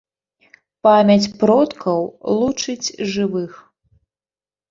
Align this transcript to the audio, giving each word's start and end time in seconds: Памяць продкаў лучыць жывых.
Памяць 0.87 1.31
продкаў 1.43 2.01
лучыць 2.37 2.93
жывых. 3.17 3.51